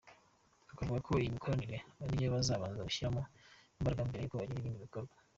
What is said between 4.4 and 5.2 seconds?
ibindi bikorwa.